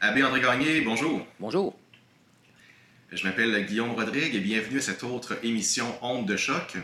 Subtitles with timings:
[0.00, 1.26] Abbé André Gagné, bonjour.
[1.40, 1.76] Bonjour.
[3.10, 6.76] Je m'appelle Guillaume Rodrigue et bienvenue à cette autre émission Onde de choc.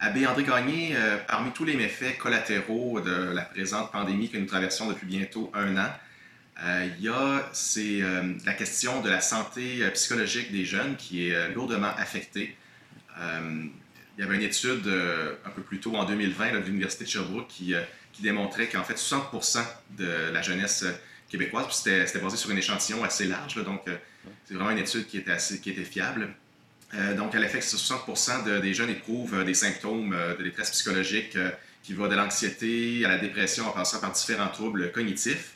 [0.00, 4.46] Abbé André Gagné, euh, parmi tous les méfaits collatéraux de la présente pandémie que nous
[4.46, 5.90] traversons depuis bientôt un an,
[6.64, 7.42] euh, il y a
[7.76, 12.56] euh, la question de la santé psychologique des jeunes qui est lourdement affectée.
[13.18, 13.70] il
[14.18, 14.88] y avait une étude
[15.44, 17.74] un peu plus tôt en 2020 de l'Université de Sherbrooke qui,
[18.14, 19.58] qui démontrait qu'en fait 60%
[19.98, 20.86] de la jeunesse
[21.32, 21.66] québécoise.
[21.66, 23.96] Puis c'était basé sur un échantillon assez large, donc euh,
[24.44, 26.28] c'est vraiment une étude qui était, assez, qui était fiable.
[26.94, 31.36] Euh, donc, elle que 60 des jeunes éprouvent euh, des symptômes de détresse psychologique
[31.82, 35.54] qui vont de l'anxiété à la dépression en passant par différents troubles cognitifs.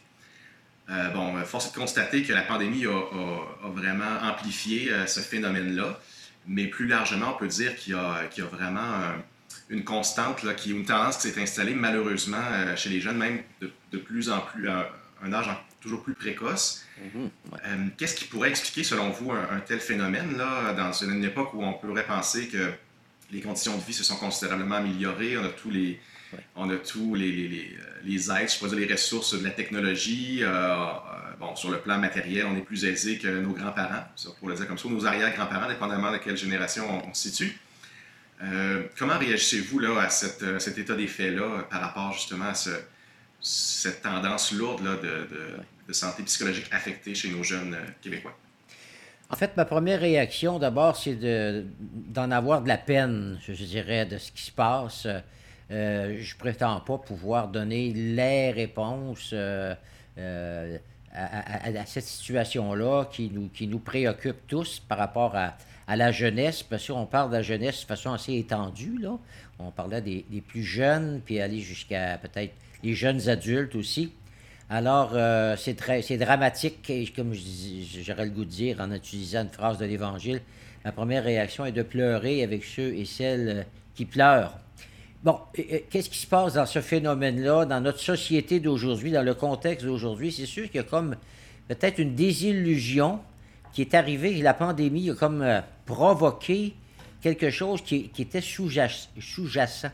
[0.88, 6.00] bon, force est de constater que la pandémie a, vraiment amplifié ce phénomène-là,
[6.48, 9.14] mais plus largement, on peut dire qu'il y, y, a vraiment
[9.68, 13.70] une constante, là, qui, une tendance qui s'est installée malheureusement chez les jeunes, même de,
[13.92, 15.48] de plus en plus, un âge
[15.80, 16.84] toujours plus précoce.
[17.00, 17.58] Mhm, euh,
[17.96, 21.74] qu'est-ce qui pourrait expliquer, selon vous, un, tel phénomène, là, dans une époque où on
[21.74, 22.72] pourrait penser que
[23.30, 26.00] les conditions de vie se sont considérablement améliorées, on a tous les,
[26.54, 30.42] on a tous les, les, les, aides, je dire les ressources de la technologie.
[30.42, 30.92] Euh, euh,
[31.38, 34.04] bon, sur le plan matériel, on est plus aisé que nos grands-parents,
[34.38, 37.58] pour le dire comme ça, nos arrière-grands-parents, dépendamment de quelle génération on, se situe.
[38.98, 42.70] comment réagissez-vous là, à cette, cet état des faits-là par rapport justement à ce,
[43.46, 48.36] cette tendance lourde là, de, santé psychologique affectée chez nos jeunes euh, Québécois?
[49.30, 54.18] En fait, ma première réaction, d'abord, c'est d'en avoir de la peine, je dirais, de
[54.18, 55.06] ce qui se passe.
[55.70, 59.74] Euh, je ne prétends pas pouvoir donner les réponses euh,
[61.12, 65.56] à, cette situation-là qui nous, qui nous préoccupe tous par rapport à,
[65.88, 68.98] la jeunesse, parce qu'on parle de la jeunesse de façon assez étendue.
[69.00, 69.16] Là.
[69.60, 74.12] On parlait des, des plus jeunes, puis aller jusqu'à peut-être les jeunes adultes aussi.
[74.68, 79.42] Alors, euh, c'est très, c'est dramatique, et comme j'aurais le goût de dire en utilisant
[79.42, 80.40] une phrase de l'Évangile,
[80.84, 83.62] ma première réaction est de pleurer avec ceux et celles euh,
[83.94, 84.58] qui pleurent.
[85.22, 89.84] Bon, qu'est-ce qui se passe dans ce phénomène-là, dans notre société d'aujourd'hui, dans le contexte
[89.84, 90.30] d'aujourd'hui?
[90.30, 91.16] C'est sûr qu'il y a comme
[91.68, 93.20] peut-être une désillusion
[93.72, 94.40] qui est arrivée.
[94.42, 96.74] La pandémie a comme euh, provoqué
[97.22, 99.90] quelque chose qui, qui était sous-jacent.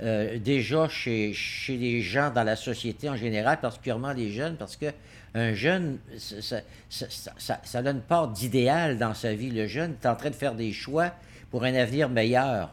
[0.00, 4.76] Euh, déjà chez, chez, les gens dans la société en général, particulièrement les jeunes, parce
[4.76, 4.86] que
[5.34, 9.50] un jeune, ça, ça, ça, a une part d'idéal dans sa vie.
[9.50, 11.12] Le jeune est en train de faire des choix
[11.50, 12.70] pour un avenir meilleur.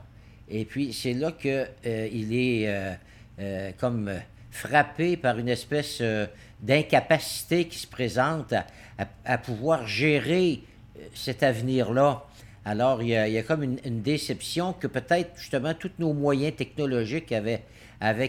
[0.50, 2.97] Et puis, c'est là qu'il euh, est
[3.40, 4.12] euh, comme
[4.51, 6.01] frappé par une espèce
[6.62, 8.53] d'incapacité qui se présente
[9.24, 10.63] à pouvoir gérer
[11.13, 12.25] cet avenir-là.
[12.69, 17.63] Alors, il y a, comme une, déception que peut-être justement tous nos moyens technologiques avaient,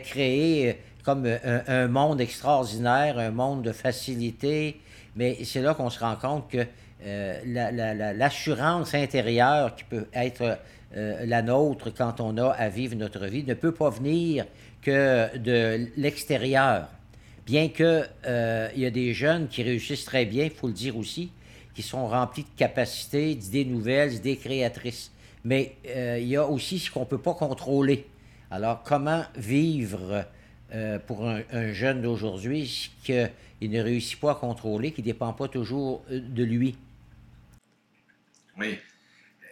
[0.00, 0.72] créé euh,
[1.04, 4.80] comme euh, un, monde extraordinaire, un monde de facilité.
[5.14, 6.64] Mais c'est là qu'on se rend compte que
[7.04, 10.58] euh, l'assurance intérieure qui peut être
[10.94, 14.46] la nôtre quand on a à vivre notre vie ne peut pas venir
[14.80, 16.88] que de l'extérieur.
[17.44, 20.96] Bien qu'il il y a des jeunes qui réussissent très bien, il faut le dire
[20.96, 21.30] aussi,
[21.82, 25.10] sont remplis de capacités, d'idées nouvelles, d'idées créatrices.
[25.44, 28.06] Mais euh, il y a aussi ce qu'on ne peut pas contrôler.
[28.50, 30.24] Alors, comment vivre
[30.74, 33.30] euh, pour un, jeune d'aujourd'hui qu'il
[33.62, 36.76] ne réussit pas à contrôler, qui ne dépend pas toujours euh, de lui?
[38.58, 38.78] Oui.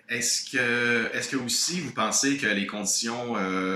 [0.09, 3.35] Est-ce que, est que aussi vous pensez que les conditions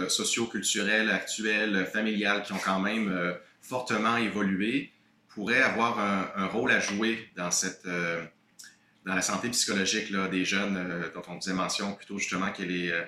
[0.09, 4.93] socio-culturelles actuelles, familiales, qui ont quand même fortement évolué,
[5.29, 7.87] pourrait avoir un, rôle à jouer dans, cette,
[9.07, 12.71] dans la santé psychologique là, des jeunes, euh, dont on disait mention plutôt justement qu'elle
[12.71, 13.03] est, euh,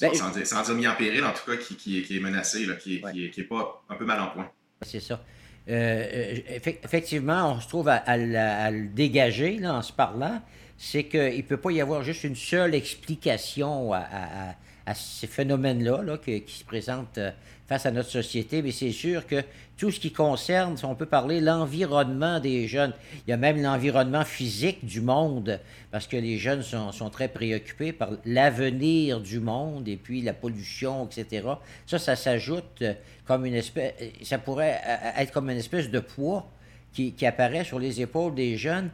[0.00, 0.30] ben, sans,
[0.62, 3.48] dire, mis en péril en tout cas, qui, qui, qui est menacée, là, qui est,
[3.48, 4.50] pas un peu mal en point.
[4.82, 5.24] C'est ça.
[5.66, 10.42] effectivement, on se trouve à, le dégager là, en se parlant.
[10.80, 14.54] C'est qu'il ne peut pas y avoir juste une seule explication à,
[14.88, 17.30] à ces phénomènes-là là, qui, se présentent euh,
[17.68, 19.44] face à notre société, mais c'est sûr que
[19.76, 22.94] tout ce qui concerne, si on peut parler, l'environnement des jeunes,
[23.26, 25.60] il y a même l'environnement physique du monde,
[25.90, 30.32] parce que les jeunes sont, sont très préoccupés par l'avenir du monde et puis la
[30.32, 31.46] pollution, etc.
[31.86, 32.82] Ça, ça s'ajoute
[33.26, 33.92] comme une espèce,
[34.22, 34.80] ça pourrait
[35.18, 36.50] être comme une espèce de poids
[36.94, 38.90] qui, qui apparaît sur les épaules des jeunes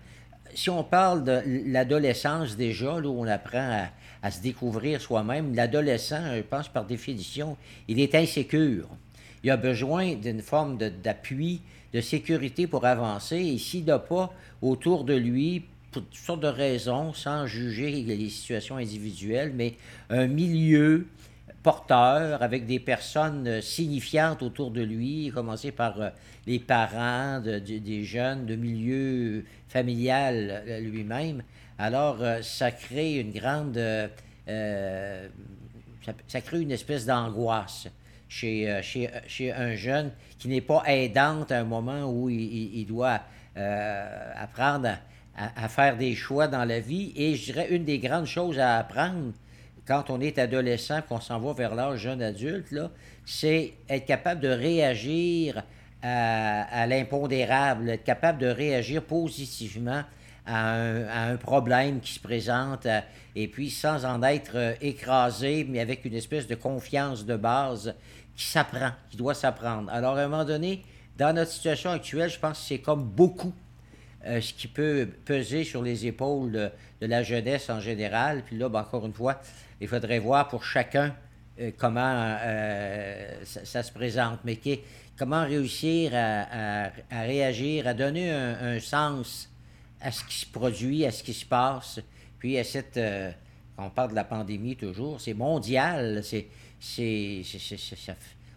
[0.55, 3.89] si on parle de l'adolescence déjà, là, où on apprend à,
[4.31, 7.57] se découvrir soi-même, l'adolescent, je pense par définition,
[7.89, 8.89] il est insécure.
[9.43, 11.61] Il a besoin d'une forme d'appui,
[11.93, 13.37] de, sécurité pour avancer.
[13.37, 14.33] Et s'il n'a pas
[14.63, 19.75] autour de lui, pour toutes sortes de raisons, sans juger les situations individuelles, mais
[20.09, 21.07] un milieu
[21.63, 26.13] porteur, avec des personnes signifiantes autour de lui, commencer par
[26.47, 31.43] les parents des jeunes, de milieu familial lui-même.
[31.79, 33.81] Alors, ça crée une grande...
[36.29, 37.89] ça, crée une espèce d'angoisse
[38.29, 38.81] chez,
[39.27, 43.21] chez, un jeune qui n'est pas aidante à un moment où il, doit
[43.57, 44.97] apprendre
[45.37, 47.13] à, faire des choix dans la vie.
[47.17, 49.33] Et je dirais, une des grandes choses à apprendre
[49.87, 52.75] quand on est adolescent, qu'on s'en va vers l'âge jeune adulte,
[53.25, 55.63] c'est être capable de réagir
[56.03, 60.03] à, l'impondérable, être capable de réagir positivement
[60.47, 63.01] à un, problème qui se présente, euh,
[63.35, 67.95] et puis sans en être euh, écrasé, mais avec une espèce de confiance de base
[68.37, 69.91] qui s'apprend, qui doit s'apprendre.
[69.91, 70.83] Alors, à un moment donné,
[71.17, 73.55] dans notre situation actuelle, je pense que c'est comme beaucoup
[74.27, 76.71] euh, ce qui peut peser sur les épaules de,
[77.07, 78.43] la jeunesse en général.
[78.45, 79.41] Puis là, ben, encore une fois,
[79.81, 81.15] il faudrait voir pour chacun
[81.77, 82.37] comment
[83.45, 84.59] ça, se présente, mais
[85.17, 89.54] comment réussir à, réagir, à donner un, sens
[90.05, 92.01] à ce qui se produit, à ce qui se passe.
[92.39, 93.01] Puis à cette...
[93.79, 96.47] on parle de la pandémie toujours, c'est mondial, c'est...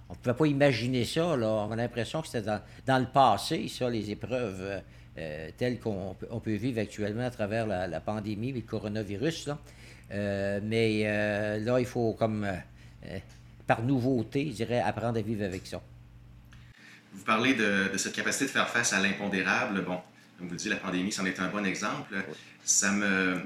[0.09, 1.35] on ne pouvait pas imaginer ça.
[1.35, 1.47] Là.
[1.47, 2.51] On a l'impression que c'était
[2.85, 4.81] dans, le passé, ça, les épreuves
[5.17, 9.49] euh, tel qu'on peut vivre actuellement à travers la, pandémie le coronavirus.
[10.11, 12.47] Euh, mais euh, là, il faut, comme
[13.65, 15.81] par nouveauté, je dirais, apprendre à vivre avec ça.
[17.13, 19.83] Vous parlez de, cette capacité de faire face à l'impondérable.
[19.83, 19.99] Bon,
[20.37, 22.15] comme vous le dites, la pandémie, c'en est un bon exemple.
[22.63, 23.41] Ça me,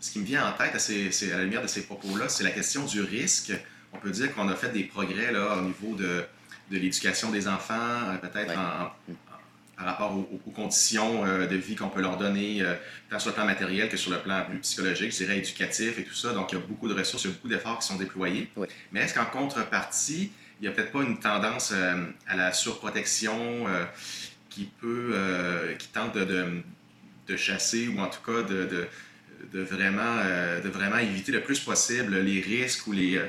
[0.00, 2.84] ce qui me vient en tête, à, la lumière de ces propos-là, c'est la question
[2.84, 3.52] du risque.
[3.92, 6.24] On peut dire qu'on a fait des progrès là, au niveau de,
[6.70, 8.90] de l'éducation des enfants, peut-être en,
[9.76, 12.74] par rapport aux, conditions euh, de vie qu'on peut leur donner, euh,
[13.10, 16.04] tant sur le plan matériel que sur le plan plus psychologique, je dirais éducatif et
[16.04, 16.32] tout ça.
[16.32, 18.50] Donc, il y a beaucoup de ressources, il y a beaucoup d'efforts qui sont déployés.
[18.92, 23.66] Mais est-ce qu'en contrepartie, il n'y a peut-être pas une tendance euh, à la surprotection
[24.54, 25.14] qui peut,
[25.78, 26.62] qui tente de,
[27.28, 28.86] de, chasser ou en tout cas de
[29.52, 33.26] de vraiment, euh, de vraiment éviter le plus possible les risques ou les, euh,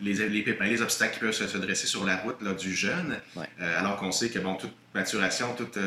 [0.00, 3.42] les, les, les, obstacles qui peuvent se, dresser sur la route là, du jeune, euh,
[3.78, 5.78] alors qu'on sait que bon, toute maturation, toute,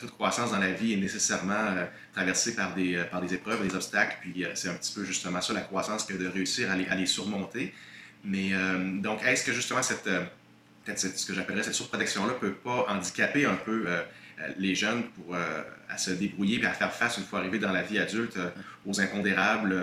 [0.00, 1.76] toute croissance dans la vie est nécessairement
[2.14, 5.52] traversée par des, par des épreuves, des obstacles, puis c'est un petit peu justement ça
[5.52, 7.74] la croissance que de réussir à les, à les surmonter.
[8.24, 8.52] Mais
[9.02, 10.08] donc, est-ce que justement cette,
[10.84, 14.02] peut-être ce que j'appellerais cette surprotection-là peut pas handicaper un peu euh,
[14.58, 17.72] les jeunes pour, euh, à se débrouiller et à faire face, une fois arrivés dans
[17.72, 18.50] la vie adulte, euh,
[18.86, 19.74] aux impondérables,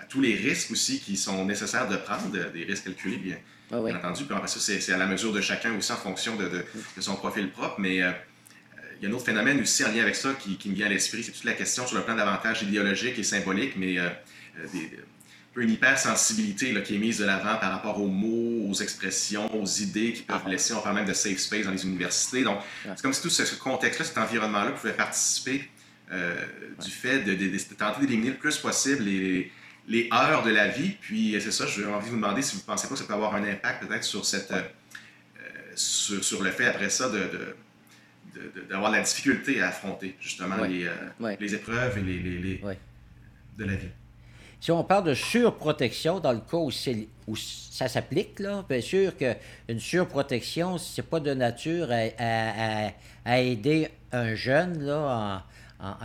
[0.00, 3.36] à tous les risques aussi qui sont nécessaires de prendre, des risques calculés, bien,
[3.72, 4.24] ah entendu.
[4.24, 6.64] Puis après ça, c'est à la mesure de chacun aussi en fonction de,
[7.00, 7.76] son profil propre.
[7.78, 10.74] Mais il y a un autre phénomène aussi en lien avec ça qui, qui me
[10.74, 13.96] vient à l'esprit, c'est toute la question sur le plan davantage idéologique et symbolique, mais
[14.72, 14.90] des,
[15.56, 19.66] une hypersensibilité là, qui est mise de l'avant par rapport aux mots, aux expressions, aux
[19.66, 22.44] idées qui peuvent laisser, on parle même de safe space dans les universités.
[22.44, 25.68] Donc, c'est comme si tout ce, contexte-là, cet environnement-là pouvait participer
[26.12, 26.34] euh,
[26.82, 29.50] du fait de, tenter d'éliminer le plus possible les,
[29.88, 30.96] les, heures de la vie.
[31.00, 33.06] Puis, c'est ça, j'ai envie de vous demander si vous ne pensez pas que ça
[33.06, 34.62] peut avoir un impact peut-être sur, cette, euh,
[35.74, 37.56] sur, le fait après ça de,
[38.68, 42.60] d'avoir la difficulté à affronter justement les, euh, les, épreuves et les, les
[43.56, 43.88] de la vie.
[44.66, 49.78] Si on parle de surprotection, dans le cas où, ça s'applique, là, bien sûr qu'une
[49.78, 55.44] surprotection, c'est pas de nature à, aider un jeune là,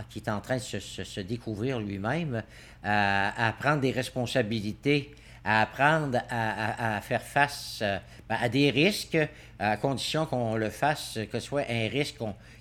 [0.08, 2.44] qui est en train de se, découvrir lui-même,
[2.84, 5.12] à, prendre des responsabilités,
[5.44, 9.18] à apprendre à, faire face euh, ben, à des risques,
[9.58, 12.18] à condition qu'on le fasse, que ce soit un risque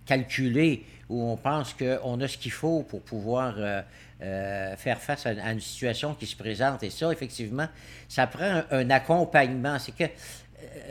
[0.07, 3.83] calculé, où on pense qu'on a ce qu'il faut pour pouvoir euh,
[4.21, 6.83] euh, faire face à, une situation qui se présente.
[6.83, 7.67] Et ça, effectivement,
[8.07, 9.79] ça prend un, accompagnement.
[9.79, 10.07] C'est que euh,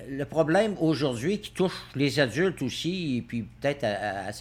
[0.09, 3.87] le problème aujourd'hui qui touche les adultes aussi, et puis peut-être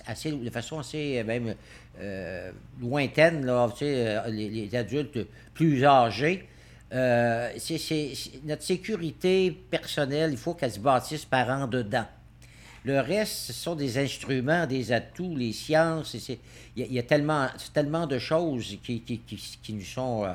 [0.07, 1.53] assez, de façon assez même
[2.01, 5.19] euh, lointaine, là, tu sais, les, adultes
[5.53, 6.47] plus âgés,
[6.91, 8.11] c'est
[8.43, 12.07] notre sécurité personnelle, il faut qu'elle se bâtisse par en dedans.
[12.85, 16.15] Le reste, ce sont des instruments, des atouts, les sciences.
[16.75, 19.03] Il y, a tellement, tellement de choses qui,
[19.69, 20.25] nous sont,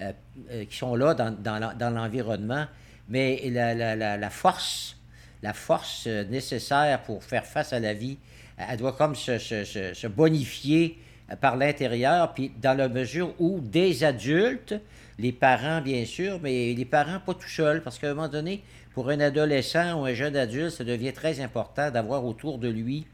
[0.00, 0.12] euh,
[0.50, 2.66] euh, qui sont là dans, l'environnement.
[3.08, 4.96] Mais la, force,
[5.42, 8.18] la force nécessaire pour faire face à la vie,
[8.56, 10.98] elle doit comme se bonifier
[11.40, 14.74] par l'intérieur, puis dans la mesure où des adultes,
[15.18, 18.62] les parents bien sûr, mais les parents pas tout seuls, parce qu'à un moment donné,
[18.94, 23.06] pour un adolescent ou un jeune adulte, ça devient très important d'avoir autour de lui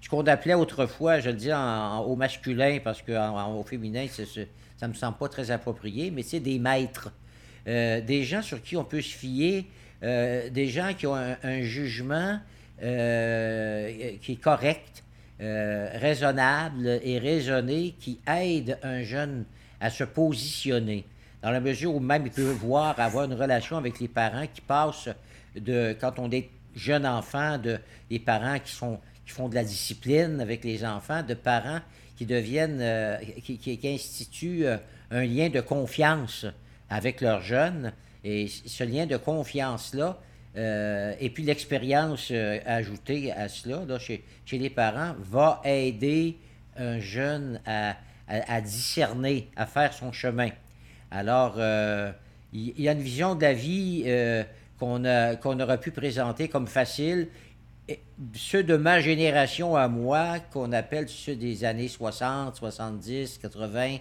[0.00, 4.96] ce qu'on appelait autrefois, je le dis au masculin parce qu'au féminin, ça ne me
[4.96, 7.10] semble pas très approprié, mais c'est des maîtres.
[7.66, 9.64] Euh, des gens sur qui on peut se fier
[10.02, 12.38] des gens qui ont un, jugement
[12.78, 15.02] qui est correct,
[15.40, 19.44] raisonnable et raisonné, qui aide un jeune
[19.80, 21.04] à se positionner.
[21.42, 24.60] Dans la mesure où même il peut voir, avoir une relation avec les parents qui
[24.60, 25.08] passent
[25.54, 27.78] de, quand on est jeune enfant, de,
[28.10, 31.80] des parents qui, sont, qui font de la discipline avec les enfants, de parents
[32.16, 34.78] qui deviennent, euh, qui, qui, instituent euh,
[35.10, 36.46] un lien de confiance
[36.88, 37.92] avec leurs jeunes.
[38.24, 40.18] Et ce lien de confiance-là,
[40.56, 42.32] euh, et puis l'expérience
[42.64, 46.38] ajoutée à cela, là, chez, chez, les parents, va aider
[46.76, 50.50] un jeune à, à, discerner, à faire son chemin.
[51.10, 51.56] Alors,
[52.52, 54.04] il y, a une vision de la vie
[54.78, 55.02] qu'on
[55.42, 57.28] qu'on aurait pu présenter comme facile
[58.34, 63.98] ceux de ma génération à moi, qu'on appelle ceux des années 60, 70, 80,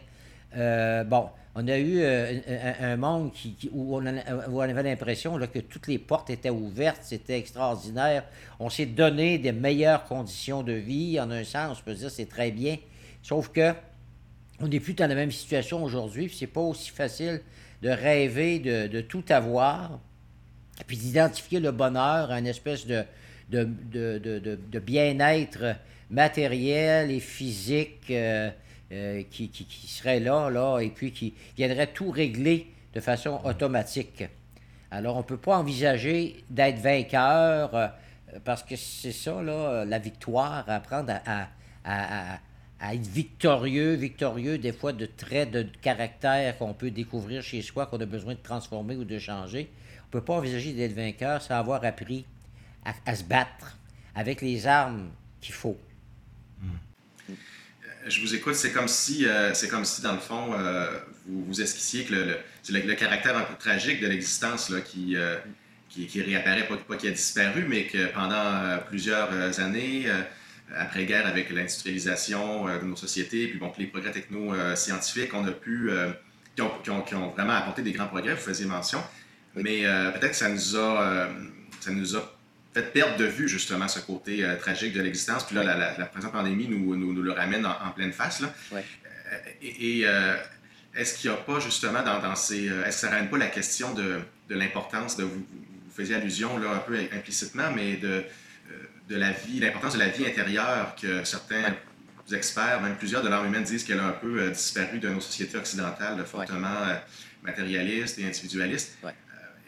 [1.06, 2.42] bon, on a eu euh,
[2.82, 3.32] un, monde
[3.72, 8.26] où, on avait l'impression que toutes les portes étaient ouvertes, c'était extraordinaire.
[8.60, 12.28] On s'est donné des meilleures conditions de vie, en un sens, on peut dire c'est
[12.28, 12.76] très bien.
[13.24, 13.74] Sauf que
[14.60, 17.42] on n'est plus dans la même situation aujourd'hui, c'est pas aussi facile
[17.82, 20.00] de rêver de, tout avoir,
[20.88, 23.06] puis d'identifier le bonheur à une espèce de,
[24.80, 25.76] bien-être
[26.10, 28.50] matériel et physique euh,
[28.92, 34.24] euh, qui, qui, serait là, là, et puis qui viendrait tout régler de façon automatique.
[34.92, 37.88] Alors, on ne peut pas envisager d'être vainqueur, euh,
[38.44, 41.48] parce que c'est ça, là, la victoire, apprendre à,
[41.84, 42.40] à, à,
[42.94, 48.00] être victorieux, victorieux des fois de traits de caractère qu'on peut découvrir chez soi, qu'on
[48.00, 49.70] a besoin de transformer ou de changer.
[50.04, 52.25] On ne peut pas envisager d'être vainqueur sans avoir appris
[52.84, 53.77] à, se battre
[54.13, 55.10] avec les armes
[55.42, 55.77] qu'il faut.
[57.30, 57.34] Euh,
[58.08, 61.62] je vous écoute, c'est comme si, euh, comme si dans le fond, euh, vous, vous
[61.62, 62.38] esquissiez que le,
[62.70, 65.15] le, caractère un peu tragique de l'existence qui,
[65.89, 70.06] qui, qui, réapparaît, pas, pas qui a disparu, mais que pendant plusieurs années,
[70.76, 75.90] après-guerre, avec l'industrialisation de nos sociétés, puis bon, les progrès techno-scientifiques, on a pu,
[76.56, 79.02] qui ont, qui, ont, qui, ont, vraiment apporté des grands progrès, vous faisiez mention,
[79.56, 81.30] mais peut-être que ça nous a,
[81.80, 82.36] ça nous a
[82.76, 85.46] fait perdre de vue justement ce côté euh, tragique de l'existence.
[85.46, 88.42] Puis là, la, présente pandémie nous, nous, le ramène en, pleine face.
[88.42, 88.54] Là.
[88.74, 88.82] Euh,
[89.62, 90.36] et, euh,
[90.94, 92.66] est-ce qu'il n'y a pas justement dans, ces...
[92.66, 94.20] est-ce que ça ne ramène pas la question de,
[94.50, 95.24] de l'importance de...
[95.24, 98.24] Vous, vous, faisiez allusion là un peu implicitement, mais de,
[99.10, 101.76] de la vie, l'importance de la vie intérieure que certains
[102.32, 105.58] experts, même plusieurs de l'âme humaine disent qu'elle a un peu disparu de nos sociétés
[105.58, 106.88] occidentales, fortement
[107.44, 108.98] matérialistes et individualistes.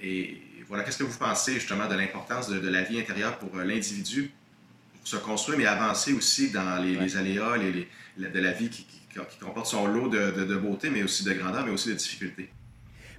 [0.02, 3.64] et voilà, qu'est-ce que vous pensez justement de l'importance de, la vie intérieure pour euh,
[3.64, 4.32] l'individu,
[5.00, 8.86] pour se construire, mais avancer aussi dans les, aléas de la vie qui,
[9.40, 12.50] comporte son lot de, beauté, mais aussi de grandeur, mais aussi de difficultés?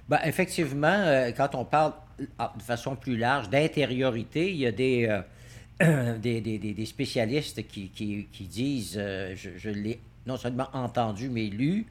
[0.07, 1.93] Bien, effectivement, euh, quand on parle
[2.37, 5.07] ah, de façon plus large d'intériorité, il y a des,
[5.83, 8.99] euh, des, spécialistes qui, disent,
[9.35, 11.87] je l'ai non seulement entendu, mais lu,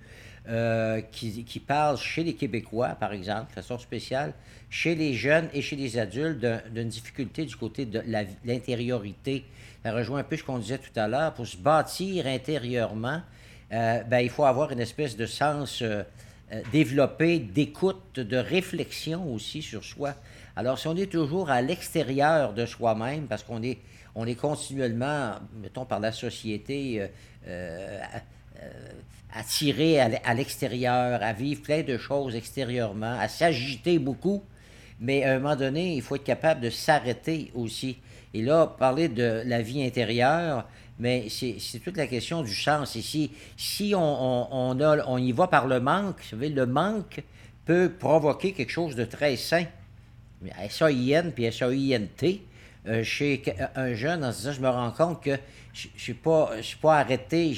[0.49, 4.33] euh, qui, qui parle chez les Québécois, par exemple, de façon spéciale,
[4.71, 8.03] chez les jeunes et chez les adultes, d'une difficulté du côté de
[8.45, 9.45] l'intériorité.
[9.83, 11.35] Ça rejoint un peu ce qu'on disait tout à l'heure.
[11.35, 13.21] Pour se bâtir intérieurement,
[13.73, 16.03] euh, ben, il faut avoir une espèce de sens euh,
[16.73, 20.15] développé d'écoute, de réflexion aussi sur soi.
[20.59, 23.79] Alors, si on est toujours à l'extérieur de soi-même, parce qu'on est,
[24.17, 27.01] on est continuellement, mettons, par la société,
[29.33, 34.43] à tirer à l'extérieur, à vivre plein de choses extérieurement, à s'agiter beaucoup.
[34.99, 37.99] Mais à un moment donné, il faut être capable de s'arrêter aussi.
[38.35, 40.67] Et là, parler de la vie intérieure,
[40.99, 43.31] mais c'est toute la question du sens ici.
[43.57, 47.23] Si on, on, on y va par le manque, vous savez, le manque
[47.65, 49.65] peut provoquer quelque chose de très sain.
[50.47, 52.43] S-A-I-N puis S-A-I-N-T,
[52.87, 53.43] euh, chez
[53.75, 55.37] un jeune en disant, je me rends compte que
[55.73, 57.53] je ne suis, pas, suis pas arrêté,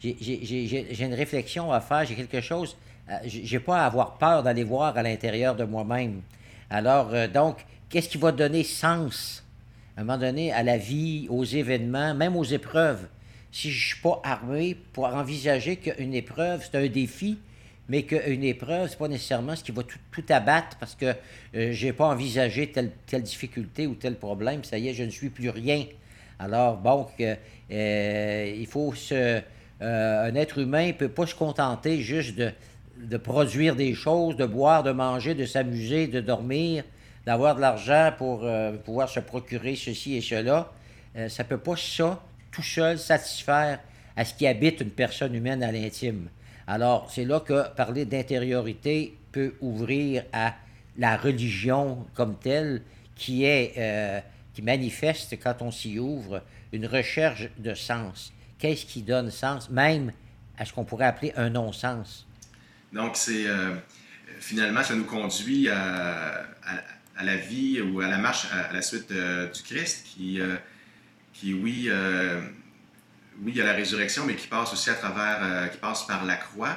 [0.00, 2.76] j'ai une réflexion à faire, j'ai quelque chose,
[3.10, 6.22] euh, j'ai pas à avoir peur d'aller voir à l'intérieur de moi-même.
[6.70, 9.44] Alors, euh, donc, qu'est-ce qui va donner sens,
[9.96, 13.08] à un moment donné, à la vie, aux événements, même aux épreuves?
[13.50, 17.38] Si je ne suis pas armé pour envisager qu'une épreuve, c'est un défi,
[17.88, 21.06] mais qu'une épreuve, ce n'est pas nécessairement ce qui va tout, abattre parce que
[21.54, 25.04] euh, je n'ai pas envisagé telle, telle difficulté ou tel problème, ça y est, je
[25.04, 25.84] ne suis plus rien.
[26.38, 29.40] Alors, bon, euh, il faut se.
[29.82, 32.50] Euh, un être humain ne peut pas se contenter juste de,
[32.96, 36.82] de, produire des choses, de boire, de manger, de s'amuser, de dormir,
[37.26, 40.72] d'avoir de l'argent pour euh, pouvoir se procurer ceci et cela.
[41.28, 43.80] ça ne peut pas, ça, tout seul, satisfaire
[44.16, 46.28] à ce qui habite une personne humaine à l'intime.
[46.66, 50.54] Alors, c'est là que parler d'intériorité peut ouvrir à
[50.98, 52.82] la religion comme telle,
[53.14, 54.22] qui est
[54.54, 56.42] qui manifeste quand on s'y ouvre
[56.72, 58.32] une recherche de sens.
[58.58, 60.12] Qu'est-ce qui donne sens, même
[60.56, 62.26] à ce qu'on pourrait appeler un non-sens?
[62.90, 63.44] Donc, c'est
[64.40, 66.46] finalement, ça nous conduit à,
[67.22, 70.40] la vie ou à la marche à, la suite du Christ, qui,
[71.34, 71.90] qui oui,
[73.42, 76.06] oui, il y a la résurrection, mais qui passe aussi à travers, euh, qui passe
[76.06, 76.76] par la croix.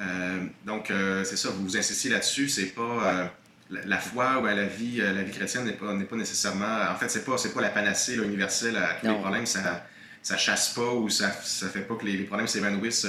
[0.00, 3.30] Euh, donc, euh, c'est ça, vous vous insistez là-dessus, c'est pas
[3.70, 7.24] la, foi ou la vie, la vie chrétienne n'est pas, pas nécessairement, en fait, c'est
[7.24, 9.86] pas, pas la panacée universelle à tous les problèmes, ça,
[10.22, 13.06] ça chasse pas ou ça, ça fait pas que les, problèmes s'évanouissent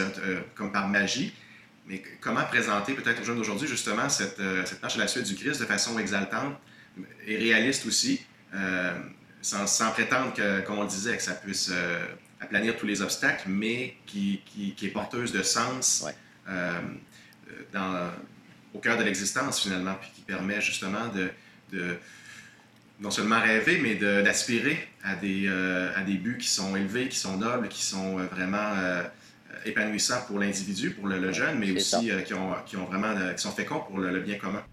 [0.55, 1.34] comme par magie.
[1.88, 5.36] Mais comment présenter peut-être aux jeunes d'aujourd'hui justement cette, cette marche à la suite du
[5.36, 6.55] Christ de façon exaltante
[7.25, 8.22] et réaliste aussi,
[9.41, 11.72] sans, sans, prétendre que, comme on le disait, que ça puisse
[12.45, 16.05] planir tous les obstacles, mais qui, qui, est porteuse de sens
[16.50, 16.79] euh,
[17.71, 18.10] dans,
[18.74, 21.29] au cœur de l'existence finalement, puis qui permet justement de,
[21.71, 21.98] de
[23.00, 27.17] non seulement rêver, mais d'aspirer à, des, euh, à des buts qui sont élevés, qui
[27.17, 28.74] sont nobles, qui sont euh, vraiment
[29.65, 33.51] épanouissants pour l'individu, pour le, jeune, mais aussi qui, ont, qui, ont, vraiment, qui sont
[33.51, 34.63] féconds pour le bien commun.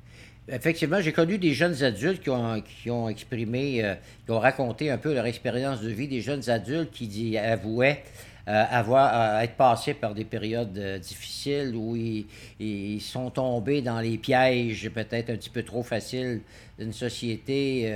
[0.50, 5.12] Effectivement, j'ai connu des jeunes adultes qui ont, exprimé, euh, qui ont raconté un peu
[5.12, 8.02] leur expérience de vie, des jeunes adultes qui avouaient
[8.48, 14.16] euh, avoir, euh, être passés par des périodes difficiles où ils, sont tombés dans les
[14.16, 16.40] pièges peut-être un petit peu trop faciles
[16.78, 17.92] d'une société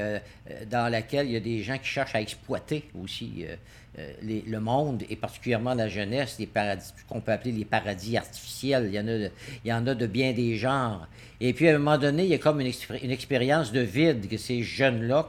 [0.70, 3.46] dans laquelle il y a des gens qui cherchent à exploiter aussi
[3.96, 8.86] le monde et particulièrement la jeunesse, les paradis, qu'on peut appeler les paradis artificiels.
[8.88, 9.30] Il y en a il
[9.68, 11.06] y en a de bien des genres.
[11.40, 14.36] Et puis, à un moment donné, il y a comme une, expérience de vide que
[14.36, 15.28] ces jeunes-là,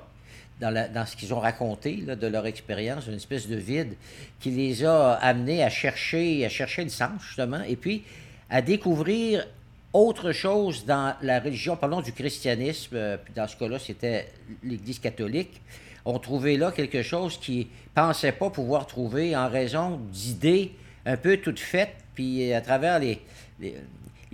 [0.61, 3.95] dans, ce qu'ils ont raconté de leur expérience, une espèce de vide
[4.39, 8.03] qui les a amenés à chercher, à chercher le sens, justement, et puis
[8.49, 9.45] à découvrir
[9.91, 14.27] autre chose dans la religion, parlons du christianisme, euh, puis dans ce cas-là, c'était
[14.63, 15.61] l'Église catholique,
[16.05, 20.73] on trouvait là quelque chose qu'ils ne pensaient pas pouvoir trouver en raison d'idées
[21.05, 23.19] un peu toutes faites, puis à travers les,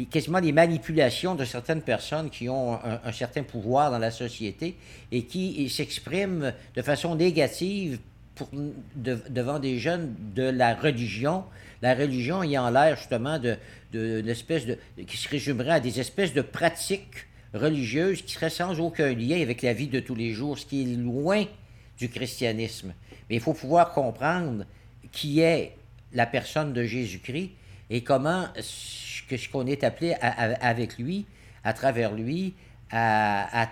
[0.06, 4.76] quasiment des manipulations de certaines personnes qui ont un, certain pouvoir dans la société
[5.12, 8.00] et qui s'expriment de façon négative
[8.36, 8.50] pour,
[8.96, 11.44] devant des jeunes de la religion.
[11.82, 13.58] La religion ayant l'air justement de,
[13.94, 19.14] de, de, qui se résumerait à des espèces de pratiques religieuses qui seraient sans aucun
[19.14, 21.46] lien avec la vie de tous les jours, ce qui est loin
[21.98, 22.94] du christianisme.
[23.30, 24.66] Mais il faut pouvoir comprendre
[25.12, 25.76] qui est
[26.14, 27.52] la personne de Jésus-Christ
[27.90, 31.26] et comment ce qu'on est appelé avec lui,
[31.64, 32.54] à travers lui,
[32.92, 33.68] à,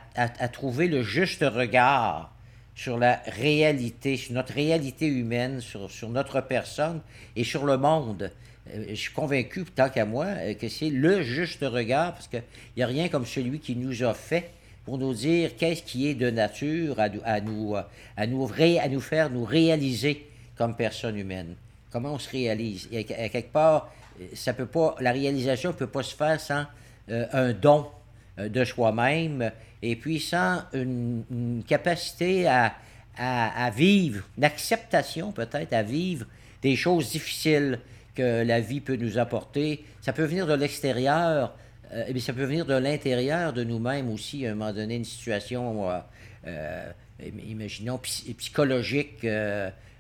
[0.52, 2.34] trouver le juste regard
[2.76, 7.02] sur la réalité, sur notre réalité humaine, sur notre personne
[7.36, 8.32] et sur le monde.
[8.74, 12.44] Euh, je suis convaincu, tant qu'à moi, euh, que c'est le juste regard, parce qu'il
[12.76, 14.52] n'y a rien comme celui qui nous a fait
[14.86, 19.02] pour nous dire qu'est-ce qui est de nature à, à, nous, à, nous, à nous
[19.02, 21.56] faire nous réaliser comme personne humaine.
[21.92, 22.88] Comment on se réalise?
[22.92, 23.92] Et à quelque part,
[24.34, 26.66] ça peut pas, la réalisation ne peut pas se faire sans
[27.10, 27.88] euh, un don
[28.40, 29.52] euh, de soi-même
[29.82, 32.74] et puis sans une, capacité à,
[33.18, 36.26] à, vivre, une acceptation peut-être à vivre
[36.62, 37.80] des choses difficiles
[38.18, 39.86] que la vie peut nous apporter.
[40.02, 41.54] Ça peut venir de l'extérieur,
[41.94, 45.06] euh, mais ça peut venir de l'intérieur de nous-mêmes aussi, à un moment donné, une
[45.06, 45.88] situation,
[47.46, 49.26] imaginons, psychologique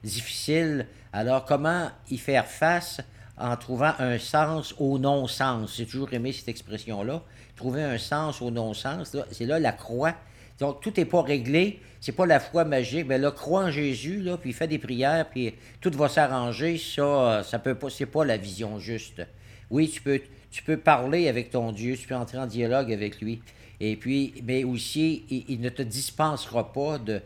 [0.03, 0.87] difficile.
[1.13, 3.01] Alors, comment y faire face
[3.37, 5.75] en trouvant un sens au non-sens?
[5.77, 7.21] J'ai toujours aimé cette expression-là.
[7.55, 10.15] Trouver un sens au non-sens, c'est là la croix.
[10.59, 11.79] Donc, tout n'est pas réglé.
[11.99, 13.05] C'est pas la foi magique.
[13.07, 16.77] Mais là, crois en Jésus, là, puis fais des prières, puis tout va s'arranger.
[16.77, 19.21] Ça, ça peut pas, c'est pas la vision juste.
[19.69, 23.21] Oui, tu peux, tu peux parler avec ton Dieu, tu peux entrer en dialogue avec
[23.21, 23.41] lui.
[23.79, 27.21] Et puis, mais aussi, il, ne te dispensera pas de,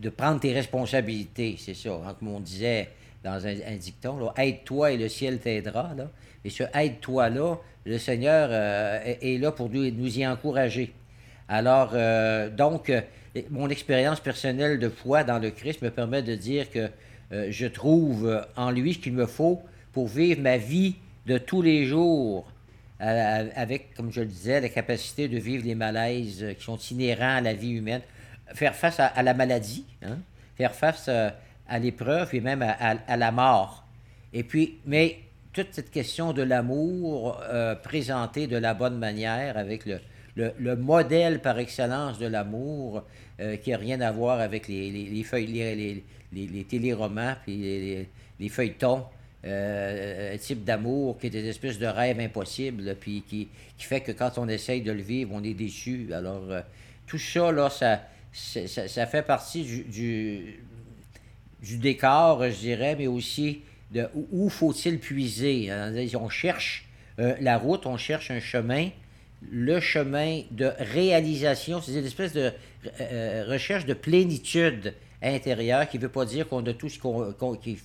[0.00, 1.56] de, prendre tes responsabilités.
[1.58, 1.90] C'est ça.
[2.04, 2.90] Hein, comme on disait,
[3.22, 5.90] dans un, dicton, aide-toi et le ciel t'aidera.
[6.44, 10.92] Et ce aide-toi-là, le Seigneur euh, est, là pour nous y encourager.
[11.48, 13.00] Alors, euh, donc, euh,
[13.50, 16.90] mon expérience personnelle de foi dans le Christ me permet de dire que
[17.30, 19.60] je trouve en lui ce qu'il me faut
[19.92, 22.50] pour vivre ma vie de tous les jours,
[23.00, 27.40] avec, comme je le disais, la capacité de vivre les malaises qui sont inhérents à
[27.42, 28.00] la vie humaine,
[28.54, 30.16] faire face à, la maladie, hein,
[30.56, 31.10] faire face
[31.68, 33.84] à l'épreuve et même à, la mort.
[34.32, 35.18] Et puis, mais
[35.52, 40.00] toute cette question de l'amour euh, présentée de la bonne manière avec le,
[40.58, 43.04] le, modèle par excellence de l'amour
[43.40, 48.06] euh, qui n'a rien à voir avec les, les, les feuilles, les, les, téléromans, puis
[48.38, 49.04] les, feuilletons.
[49.44, 53.48] Euh, type d'amour qui est des espèces de rêves impossibles, puis qui,
[53.78, 56.08] qui, fait que quand on essaye de le vivre, on est déçu.
[56.12, 56.42] Alors,
[57.06, 58.00] tout ça, là, ça,
[58.32, 60.60] ça, fait partie du,
[61.62, 65.70] du, décor, je dirais, mais aussi de où, faut-il puiser?
[66.14, 68.90] On cherche euh, la route, on cherche un chemin,
[69.42, 72.52] le chemin de réalisation, c'est une espèce de
[73.00, 77.56] euh, recherche de plénitude intérieure qui ne veut pas dire qu'on a tout ce qu'on,
[77.56, 77.78] qu'il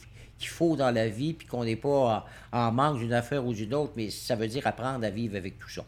[0.47, 3.93] faut dans la vie, puis qu'on n'est pas en, manque d'une affaire ou d'une autre,
[3.95, 5.83] mais ça veut dire apprendre à vivre avec tout ça.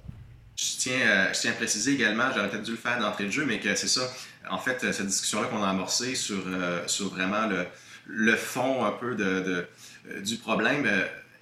[0.55, 3.31] Je tiens, euh, je tiens à préciser également, j'aurais peut-être dû le faire d'entrée de
[3.31, 4.09] jeu, mais que c'est ça,
[4.49, 6.43] en fait, cette discussion-là qu'on a amorcée sur,
[6.85, 7.65] sur vraiment le,
[8.05, 9.67] le fond un peu de,
[10.21, 10.87] du problème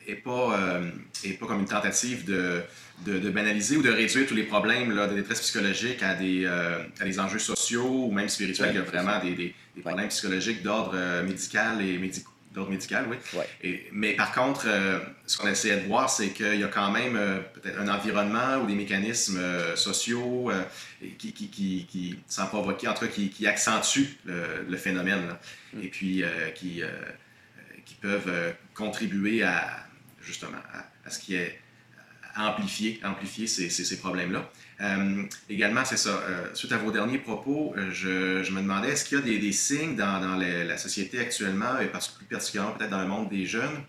[0.07, 0.81] n'est pas,
[1.25, 2.63] est pas comme une tentative de,
[3.05, 6.83] de, banaliser ou de réduire tous les problèmes là, de détresse psychologique à des, euh,
[6.99, 8.69] à des enjeux sociaux ou même spirituels.
[8.71, 9.35] Il y a vraiment des,
[9.75, 11.99] des, problèmes psychologiques d'ordre euh, médical et
[12.53, 13.17] d'ordre médical, oui.
[13.63, 16.91] Et, mais par contre, euh, ce qu'on essaie de voir, c'est qu'il y a quand
[16.91, 17.19] même
[17.55, 19.41] peut-être un environnement ou des mécanismes
[19.75, 20.51] sociaux
[21.17, 25.35] qui, qui, qui, qui, sans provoquer, en tout cas, qui, accentuent le, phénomène
[25.73, 25.81] mm.
[25.81, 26.83] et puis qui,
[27.85, 29.87] qui peuvent contribuer à
[30.21, 31.59] justement à, à ce qui est
[32.35, 34.49] amplifier, amplifier ces, ces, problèmes-là.
[34.81, 38.89] Euh, également, c'est ça, euh, suite à vos derniers propos, euh, je, je me demandais,
[38.89, 42.25] est-ce qu'il y a des, des signes dans, dans la société actuellement, et parce, plus
[42.25, 43.83] particulièrement peut-être dans le monde des jeunes,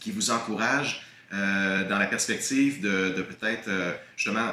[0.00, 3.68] qui vous encouragent dans la perspective de, de peut-être
[4.16, 4.52] justement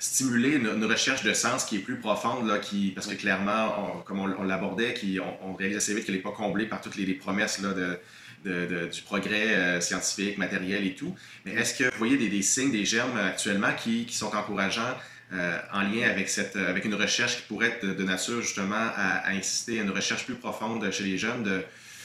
[0.00, 4.18] stimuler une, recherche de sens qui est plus profonde, là, qui, parce que clairement, comme
[4.18, 7.14] on, l'abordait, qui, on, réalise assez vite qu'elle n'est pas comblée par toutes les, les
[7.14, 7.98] promesses là, de,
[8.44, 11.14] du progrès euh, scientifique, matériel et tout.
[11.44, 14.94] Mais est-ce que vous voyez des, signes, des germes actuellement qui, sont encourageants
[15.32, 19.28] euh, en lien avec, cette, avec une recherche qui pourrait être de, nature justement à,
[19.30, 21.62] insister à une recherche plus profonde chez les jeunes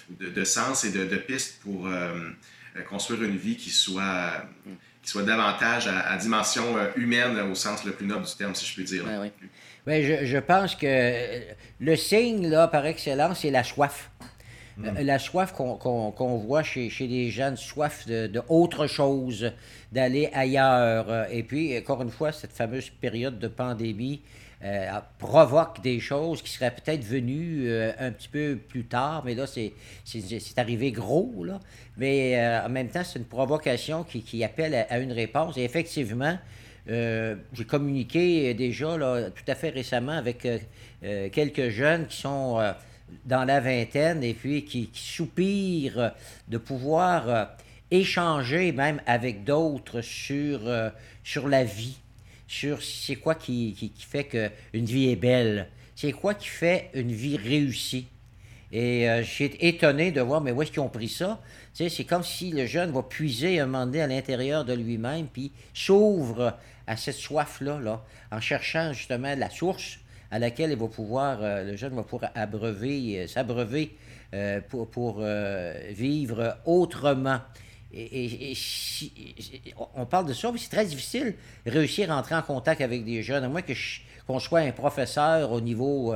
[0.09, 2.11] de, sens et de, pistes pour euh,
[2.89, 4.45] construire une vie qui soit,
[5.01, 8.73] qui soit davantage à, dimension humaine au sens le plus noble du terme, si je
[8.73, 9.05] puis dire.
[9.87, 10.03] oui.
[10.03, 11.41] je, je, pense que
[11.79, 14.09] le signe, là, par excellence, c'est la soif.
[14.77, 15.01] Mm.
[15.01, 19.51] La soif qu'on voit chez, chez, les jeunes, soif de, de autre chose,
[19.91, 21.27] d'aller ailleurs.
[21.31, 24.21] Et puis, encore une fois, cette fameuse période de pandémie
[24.65, 24.87] euh,
[25.19, 29.45] provoque des choses qui seraient peut-être venues euh, un petit peu plus tard, mais là,
[29.45, 29.73] c'est
[30.55, 31.43] arrivé gros.
[31.43, 31.59] Là.
[31.97, 35.57] Mais euh, en même temps, c'est une provocation qui, qui appelle à, une réponse.
[35.57, 36.37] Et effectivement,
[36.87, 40.47] j'ai communiqué déjà là, tout à fait récemment avec
[41.01, 42.59] quelques jeunes qui sont
[43.25, 46.11] dans la vingtaine et puis qui, soupirent
[46.47, 47.45] de pouvoir euh,
[47.91, 50.89] échanger même avec d'autres sur, euh,
[51.23, 51.97] sur la vie,
[52.47, 57.11] sur c'est quoi qui, qui, fait qu'une vie est belle, c'est quoi qui fait une
[57.11, 58.07] vie réussie.
[58.71, 61.39] Et euh, j'ai étonné de voir, mais où est-ce qu'ils ont pris ça?
[61.75, 65.51] c'est comme si le jeune va puiser un moment donné à l'intérieur de lui-même, puis
[65.73, 69.99] s'ouvre à cette soif-là, là, en cherchant justement la source
[70.33, 73.95] à laquelle il va pouvoir, euh, le jeune va pouvoir abreuver, euh, s'abreuver
[74.33, 75.21] euh, pour,
[75.91, 77.39] vivre autrement.
[77.93, 78.55] Et,
[79.95, 81.35] on parle de ça, mais c'est très difficile
[81.67, 83.73] réussir à entrer en contact avec des jeunes, à moins que
[84.25, 86.15] qu'on soit un professeur au niveau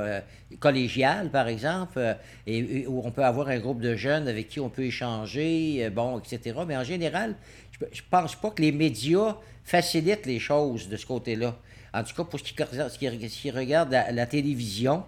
[0.58, 2.16] collégial, par exemple,
[2.48, 6.58] où on peut avoir un groupe de jeunes avec qui on peut échanger, bon, etc.
[6.66, 7.36] Mais en général,
[7.80, 11.54] je ne pense pas que les médias facilitent les choses de ce côté-là.
[11.94, 15.04] En tout cas, pour ce qui, regarde la, télévision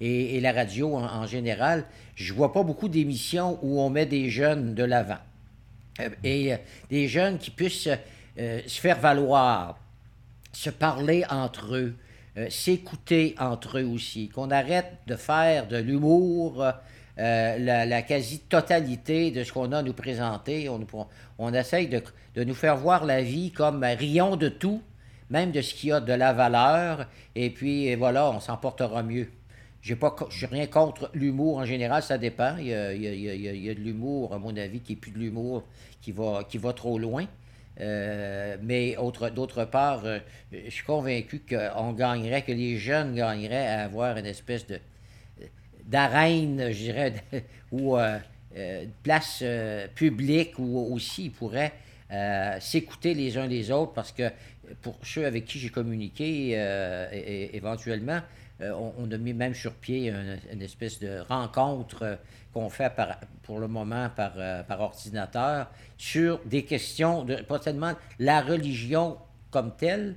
[0.00, 4.74] et, la radio en, général, je vois pas beaucoup d'émissions où on met des jeunes
[4.74, 5.18] de l'avant.
[6.00, 6.56] Euh, et euh,
[6.88, 7.88] des jeunes qui puissent
[8.38, 9.78] euh, se faire valoir,
[10.52, 11.94] se parler entre eux,
[12.48, 16.64] s'écouter entre eux aussi, qu'on arrête de faire de l'humour.
[17.18, 20.70] la, quasi-totalité de ce qu'on a à nous présenter.
[21.38, 22.02] On, essaye de,
[22.34, 24.80] de, nous faire voir la vie comme rions de tout,
[25.30, 29.28] même de ce qui a de la valeur, et puis voilà, on s'en portera mieux.
[29.82, 32.56] Je n'ai rien contre l'humour en général, ça dépend.
[32.58, 35.64] Il y a, de l'humour, à mon avis, qui n'est plus de l'humour
[36.02, 37.26] qui va, qui va trop loin.
[37.80, 38.96] Euh, mais
[39.34, 40.18] d'autre part, euh,
[40.52, 44.78] je suis convaincu qu'on gagnerait, que les jeunes gagneraient à avoir une espèce de
[45.86, 47.14] d'arène, je dirais,
[47.72, 48.18] ou euh,
[49.02, 49.42] place
[49.94, 51.72] publique où aussi ils pourraient
[52.60, 54.30] s'écouter les uns les autres parce que
[54.82, 57.08] pour ceux avec qui j'ai communiqué euh,
[57.52, 58.20] éventuellement,
[58.60, 62.16] euh, on, a mis même sur pied une, espèce de rencontre euh,
[62.52, 62.92] qu'on fait
[63.42, 69.18] pour le moment par, ordinateur sur des questions de pas tellement la religion
[69.50, 70.16] comme telle,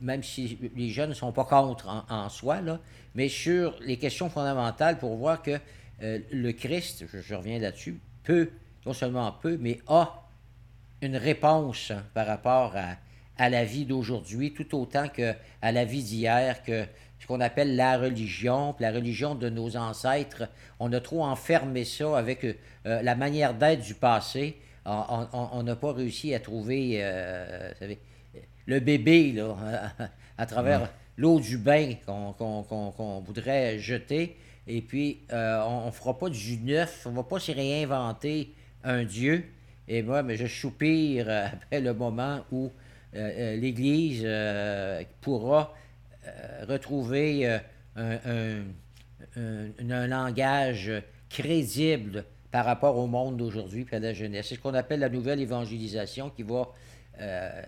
[0.00, 2.78] même si les jeunes ne sont pas contre en, soi, là,
[3.14, 5.58] mais sur les questions fondamentales pour voir que
[6.00, 8.50] le Christ, je, reviens là-dessus, peut,
[8.86, 10.22] non seulement peut, mais a
[11.02, 12.96] une réponse par rapport à,
[13.38, 16.84] à la vie d'aujourd'hui, tout autant que à la vie d'hier, que
[17.24, 20.46] ce qu'on appelle la religion, la religion de nos ancêtres.
[20.78, 24.58] On a trop enfermé ça avec euh, la manière d'être du passé.
[24.84, 27.72] On n'a pas réussi à trouver euh,
[28.66, 29.56] le bébé là,
[30.38, 34.36] à travers l'eau du bain qu'on voudrait jeter.
[34.66, 38.52] Et puis, euh, on ne fera pas du neuf, on ne va pas se réinventer
[38.82, 39.46] un Dieu.
[39.88, 42.70] Et moi, mais je soupire après le moment où
[43.14, 44.26] l'Église
[45.20, 45.74] pourra
[46.26, 47.58] euh, retrouver
[47.98, 48.62] euh,
[49.36, 50.90] un, langage
[51.28, 54.46] crédible par rapport au monde d'aujourd'hui et à la jeunesse.
[54.48, 56.72] C'est ce qu'on appelle la nouvelle évangélisation qui va
[57.20, 57.62] euh,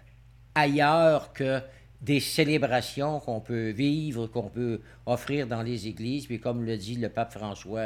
[0.55, 1.61] ailleurs que
[2.01, 6.27] des célébrations qu'on peut vivre, qu'on peut offrir dans les églises.
[6.27, 7.85] Puis comme le dit le pape François,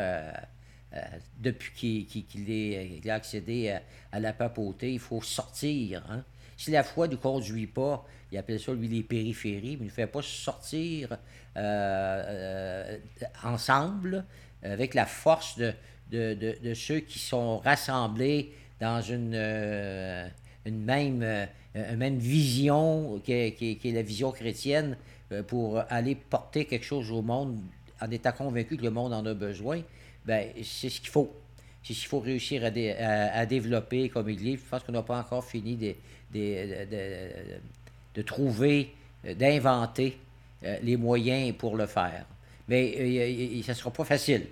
[1.39, 3.77] depuis qu'il a accédé
[4.13, 6.05] à, la papauté, il faut sortir.
[6.09, 6.23] Hein.
[6.61, 9.93] Si la foi ne conduit pas, il appelle ça, lui, les périphéries, mais il ne
[9.93, 11.17] fait pas sortir
[11.57, 12.99] euh, euh,
[13.43, 14.27] ensemble
[14.63, 15.73] avec la force de,
[16.11, 20.29] de, ceux qui sont rassemblés dans une, euh,
[20.67, 21.49] une même,
[21.97, 24.99] même vision qui est, qui, est, la vision chrétienne
[25.47, 27.59] pour aller porter quelque chose au monde
[28.03, 29.81] en étant convaincu que le monde en a besoin,
[30.27, 31.35] ben, c'est ce qu'il faut.
[31.83, 34.61] C'est ce qu'il faut réussir à, à, développer comme Église.
[34.63, 35.95] Je pense qu'on n'a pas encore fini de,
[36.33, 38.95] de, trouver,
[39.27, 40.19] euh, d'inventer
[40.65, 42.25] euh, les moyens pour le faire.
[42.69, 44.47] Mais euh, ça ne sera pas facile.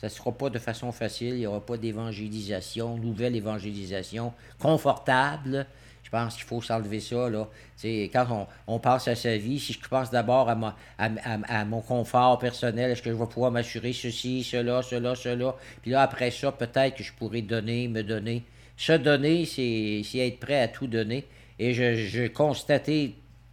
[0.00, 1.34] Ça ne sera pas de façon facile.
[1.34, 5.66] Il n'y aura pas d'évangélisation, nouvelle évangélisation confortable.
[6.02, 7.28] Je pense qu'il faut s'enlever ça.
[7.28, 7.48] Là.
[7.82, 12.38] quand on, on, pense à sa vie, si je pense d'abord à, à, mon confort
[12.38, 15.56] personnel, est-ce que je vais pouvoir m'assurer ceci, cela, cela, cela?
[15.82, 18.44] Puis là, après ça, peut-être que je pourrais donner, me donner.
[18.76, 21.24] Se donner, c'est être prêt à tout donner.
[21.58, 23.12] Et je, constatais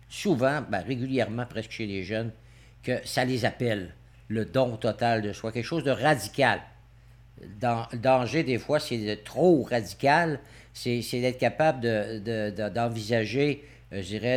[0.09, 2.31] souvent, ben, régulièrement presque chez les jeunes,
[2.83, 3.93] que ça les appelle,
[4.27, 6.59] le don total de soi, quelque chose de radical.
[7.59, 10.39] Dans, le danger, des fois, c'est trop radical,
[10.73, 11.81] c'est d'être capable
[12.73, 14.35] d'envisager, de, je dirais,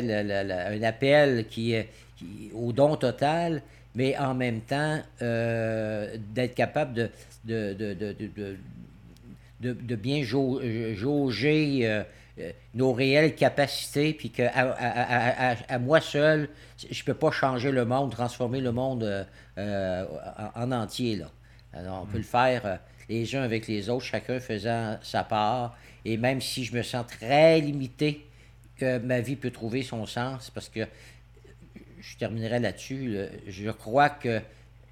[0.71, 1.75] un appel qui,
[2.17, 3.63] qui, au don total,
[3.97, 7.11] mais en même temps, euh, d'être capable
[7.45, 8.57] de,
[9.61, 12.03] de, de, bien jauger euh,
[12.39, 17.87] euh, nos réelles capacités, puis qu'à à, moi seul, je ne peux pas changer le
[17.87, 19.25] monde, transformer le monde euh,
[19.57, 20.05] euh,
[20.55, 21.17] en, entier.
[21.17, 21.31] Là.
[21.73, 25.79] Alors, on peut le faire les uns avec les autres, chacun faisant sa part.
[26.05, 28.27] Et même si je me sens très limité,
[28.77, 30.87] que ma vie peut trouver son sens, parce que
[32.01, 33.17] je terminerai là-dessus,
[33.49, 34.43] je crois que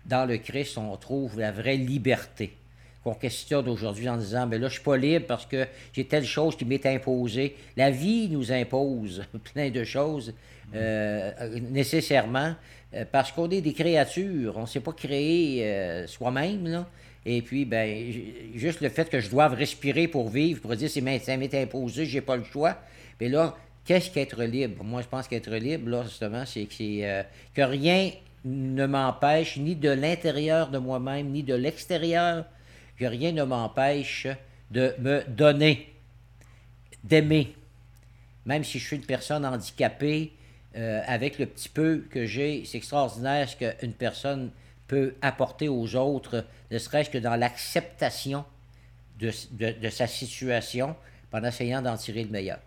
[0.06, 2.56] dans le Christ, on trouve la vraie liberté
[3.04, 6.24] qu'on questionne aujourd'hui en disant, mais là, je suis pas libre parce que j'ai telle
[6.24, 7.54] chose qui m'est imposée.
[7.76, 10.32] La vie nous impose plein de choses
[10.74, 11.30] euh,
[11.70, 12.54] nécessairement
[12.94, 14.56] euh, parce qu'on est des créatures.
[14.56, 16.88] On ne s'est pas créé euh, soi-même, là.
[17.26, 18.12] Et puis, ben,
[18.54, 22.04] juste le fait que je doive respirer pour vivre, pour dire, c'est ça m'est imposé,
[22.04, 22.76] j'ai pas le choix.
[23.18, 24.84] Mais là, qu'est-ce qu'être libre?
[24.84, 28.10] Moi, je pense qu'être libre, là, justement, c'est que rien
[28.44, 32.44] ne m'empêche, ni de l'intérieur de moi-même, ni de l'extérieur
[32.98, 34.26] que rien ne m'empêche
[34.70, 35.94] de me donner,
[37.02, 37.54] d'aimer.
[38.46, 40.32] Même si je suis une personne handicapée,
[40.76, 44.50] euh, avec le petit peu que j'ai, c'est extraordinaire ce qu'une personne
[44.88, 48.44] peut apporter aux autres, ne serait-ce que dans l'acceptation
[49.18, 49.30] de,
[49.90, 50.96] sa situation,
[51.32, 52.58] en essayant d'en tirer le meilleur.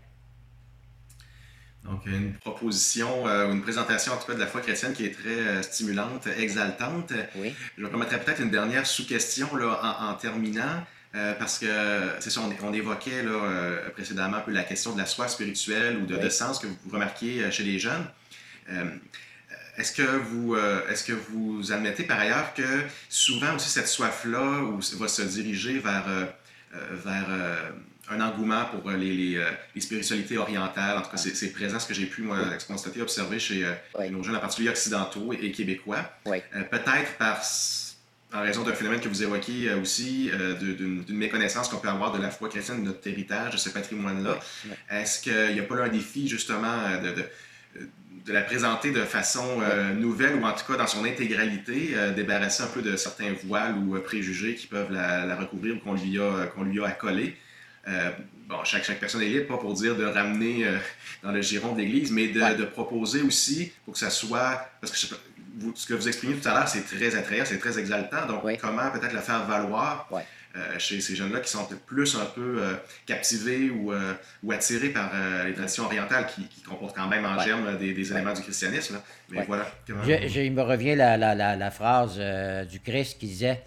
[1.84, 5.12] Donc, une proposition, euh, une présentation en tout cas de la foi chrétienne qui est
[5.12, 7.12] très euh, stimulante, exaltante.
[7.36, 7.54] Oui.
[7.76, 9.48] Je remettrai peut-être une dernière sous-question
[9.82, 10.84] en, terminant.
[11.14, 11.66] Euh, parce que
[12.20, 16.06] c'est ça, on, évoquait là, précédemment un peu la question de la soif spirituelle ou
[16.06, 18.04] de, sens que vous remarquez chez les jeunes.
[19.78, 20.54] est-ce que vous
[20.90, 24.64] est-ce que vous admettez par ailleurs que souvent aussi cette soif-là
[24.98, 26.04] va se diriger vers,
[26.74, 27.28] vers
[28.10, 30.98] un engouement pour euh, les, euh, les, spiritualités orientales.
[30.98, 34.22] En tout cas, c'est présent ce que j'ai pu moi, constater, observer chez euh, nos
[34.22, 36.10] jeunes, en particulier occidentaux et, québécois.
[36.24, 37.42] Peut-être par
[38.34, 42.30] en raison d'un phénomène que vous évoquez aussi, d'une méconnaissance qu'on peut avoir de la
[42.30, 44.38] foi chrétienne, de notre héritage, de ce patrimoine-là.
[44.90, 47.24] Est-ce qu'il n'y a pas là un défi, justement, de,
[48.26, 49.62] de, la présenter de façon
[49.96, 53.98] nouvelle ou en tout cas dans son intégralité, débarrasser un peu de certains voiles ou
[54.00, 57.34] préjugés qui peuvent la, recouvrir ou qu'on lui, a, qu'on lui a accolés?
[57.88, 58.10] Euh,
[58.48, 60.76] bon, chaque, chaque personne est libre, pas pour dire de ramener euh,
[61.22, 64.68] dans le giron de l'Église, mais de, proposer aussi pour que ça soit.
[64.80, 64.98] Parce que
[65.74, 68.26] ce que vous exprimez tout à l'heure, c'est très attrayant, c'est très exaltant.
[68.26, 70.08] Donc, comment peut-être le faire valoir
[70.56, 72.62] euh, chez ces jeunes-là qui sont plus un peu
[73.06, 73.92] captivés ou,
[74.42, 75.10] ou, attirés par
[75.44, 79.00] les traditions orientales qui, comportent quand même en germe des, éléments du christianisme.
[79.30, 79.66] Mais voilà.
[79.88, 82.20] il me revient la, la, la, phrase
[82.68, 83.62] du Christ qui disait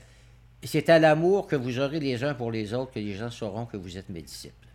[0.64, 3.66] C'est à l'amour que vous aurez les uns pour les autres que les gens sauront
[3.66, 4.68] que vous êtes mes disciples.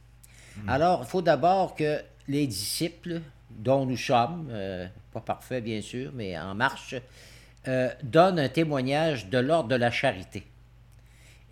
[0.56, 0.68] Hmm.
[0.68, 3.20] Alors, il faut d'abord que les disciples,
[3.50, 4.52] dont nous sommes,
[5.12, 6.96] pas parfaits bien sûr, mais en marche,
[8.02, 10.44] donnent un témoignage de l'ordre de la charité.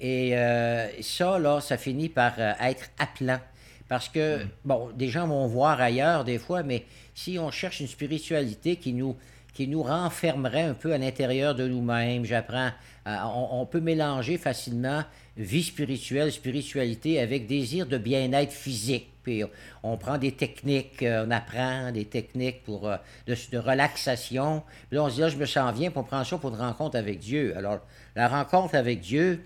[0.01, 3.41] Et euh, ça, là, ça finit par euh, être appelant.
[3.89, 4.49] Parce que, mm.
[4.65, 8.93] bon, des gens vont voir ailleurs des fois, mais si on cherche une spiritualité qui
[8.93, 9.17] nous,
[9.55, 12.71] qui nous renfermerait un peu à l'intérieur de nous-mêmes, j'apprends,
[13.07, 15.03] on, peut mélanger facilement
[15.37, 19.09] vie spirituelle, spiritualité avec désir de bien-être physique.
[19.23, 19.43] Puis
[19.83, 22.91] on prend des techniques, euh, on apprend des techniques pour,
[23.27, 24.63] de, relaxation.
[24.91, 26.61] Là, on se dit, là, je me sens bien, puis on prend ça pour une
[26.61, 27.55] rencontre avec Dieu.
[27.57, 27.81] Alors,
[28.17, 29.41] la rencontre avec Dieu,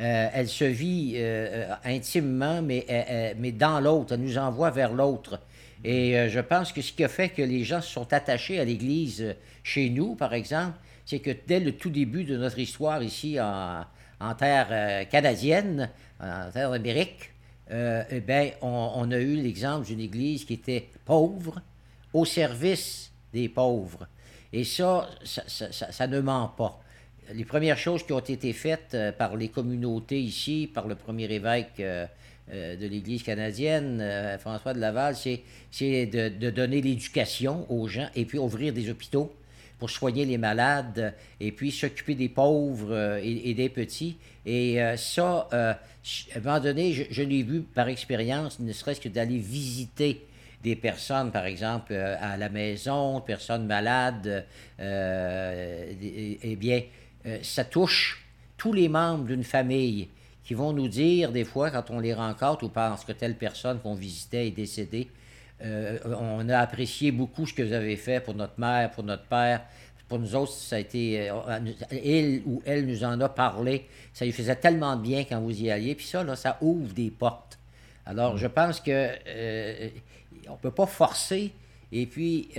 [0.00, 4.14] euh, elle se vit euh, euh, intimement, mais, mais dans l'autre.
[4.14, 5.38] Elle nous envoie vers l'autre.
[5.84, 8.64] Et je pense que ce qui a fait que les gens se sont attachés à
[8.64, 13.38] l'Église chez nous, par exemple, c'est que dès le tout début de notre histoire ici
[13.38, 13.84] en,
[14.38, 17.32] terre canadienne, en terre d'Amérique,
[17.70, 21.60] eh bien, on, a eu l'exemple d'une Église qui était pauvre,
[22.14, 24.08] au service des pauvres.
[24.54, 26.80] Et ça, ça ne ment pas
[27.32, 31.24] les premières choses qui ont été faites euh, par les communautés ici, par le premier
[31.32, 31.80] évêque
[32.50, 34.02] euh, euh, de l'Église canadienne,
[34.38, 39.34] François de Laval, c'est de, donner l'éducation aux gens et puis ouvrir des hôpitaux
[39.78, 44.16] pour soigner les malades et puis s'occuper des pauvres et, des petits.
[44.46, 45.78] Et ça, à
[46.36, 50.24] un moment donné, je, l'ai vu par expérience, ne serait-ce que d'aller visiter
[50.62, 54.46] des personnes, par exemple, à la maison, personnes malades,
[54.80, 56.82] eh bien,
[57.26, 58.22] euh, ça touche
[58.56, 60.08] tous les membres d'une famille
[60.44, 63.80] qui vont nous dire des fois quand on les rencontre ou parce que telle personne
[63.80, 65.08] qu'on visitait est décédée,
[65.62, 69.24] euh, on a apprécié beaucoup ce que vous avez fait pour notre mère, pour notre
[69.24, 69.62] père.
[70.08, 71.30] Pour nous autres, ça a été.
[71.90, 73.86] il euh, ou elle nous en a parlé.
[74.12, 75.94] Ça lui faisait tellement de bien quand vous y alliez.
[75.94, 77.58] Puis ça, là, ça ouvre des portes.
[78.04, 79.08] Alors, je pense que
[80.46, 81.52] on ne peut pas forcer.
[81.90, 82.50] Et puis,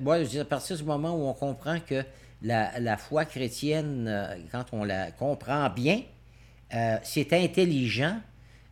[0.00, 2.04] moi, je dis, à partir du moment où on comprend que
[2.42, 6.02] la, foi chrétienne, euh, quand on la comprend bien,
[6.74, 8.18] euh, c'est intelligent.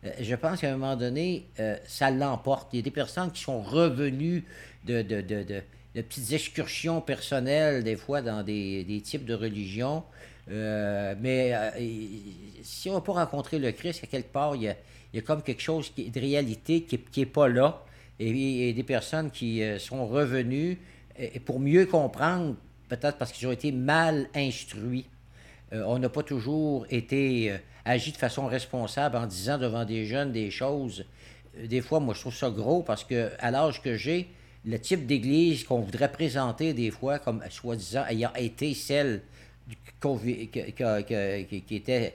[0.05, 1.47] Euh, je pense qu'à un moment donné,
[1.85, 2.69] ça l'emporte.
[2.73, 4.45] Il y a des personnes qui sont revenues
[4.85, 10.03] de, de, petites excursions personnelles, des fois, dans des, types de religions.
[10.47, 11.53] mais
[12.63, 14.69] si on n'a pas rencontré le Christ, à quelque part, il y
[15.19, 17.83] a, comme quelque chose de réalité qui n'est pas là.
[18.19, 20.77] Et, il y a des personnes qui sont revenues
[21.17, 22.55] et pour mieux comprendre
[22.87, 25.05] peut-être parce qu'ils ont été mal instruits.
[25.73, 27.53] Euh, on n'a pas toujours été
[27.87, 31.05] euh, agi de façon responsable en disant devant des jeunes des choses.
[31.57, 34.29] Euh, des fois, moi, je trouve ça gros parce que à l'âge que j'ai,
[34.65, 39.21] le type d'église qu'on voudrait présenter des fois comme soi-disant ayant été celle
[40.01, 42.13] qui, était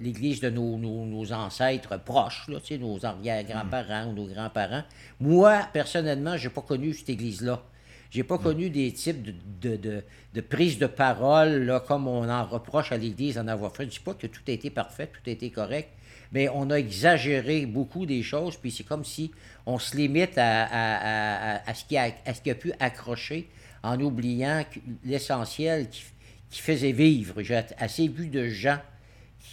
[0.00, 4.82] l'église de nos, ancêtres proches, là, nos arrière-grands-parents ou nos grands-parents.
[5.20, 7.62] Moi, personnellement, je n'ai pas connu cette église-là.
[8.10, 10.02] J'ai pas connu des types de, de,
[10.34, 13.84] de, prise de parole, là, comme on en reproche à l'Église d'en avoir fait.
[13.84, 15.90] Je dis pas que tout a été parfait, tout a été correct,
[16.32, 19.30] mais on a exagéré beaucoup des choses, puis c'est comme si
[19.64, 23.48] on se limite à, à, à, ce, qui a, ce qui a pu accrocher
[23.84, 24.64] en oubliant
[25.04, 26.02] l'essentiel qui,
[26.50, 27.42] qui, faisait vivre.
[27.42, 28.80] J'ai assez vu de gens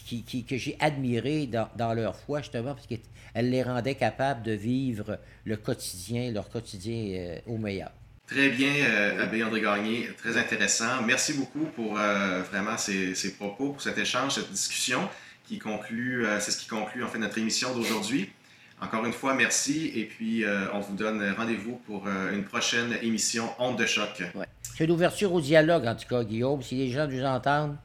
[0.06, 4.41] qui, qui, que j'ai admirés dans, dans, leur foi, justement, parce qu'elle les rendait capables
[4.41, 7.91] de vivre le quotidien, leur quotidien euh, au meilleur.
[8.28, 11.02] Très bien, euh, Abbé André Gagné, très intéressant.
[11.06, 15.08] Merci beaucoup pour euh, vraiment ces, propos, pour cet échange, cette discussion
[15.48, 18.30] qui conclut, euh, c'est ce qui conclut en fait notre émission d'aujourd'hui.
[18.82, 23.80] Encore une fois, merci et puis on vous donne rendez-vous pour une prochaine émission Honte
[23.80, 24.22] de choc.
[24.36, 24.46] Ouais.
[24.62, 26.62] C'est l'ouverture au dialogue en tout cas, Guillaume.
[26.62, 27.76] Si les gens nous entendent,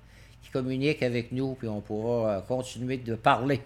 [0.42, 3.62] qui communiquent avec nous, puis on pourra continuer de parler.